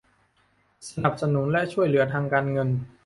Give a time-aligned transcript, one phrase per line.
[0.89, 2.69] สนับสนุนและช่วยเหลือทางการเงิน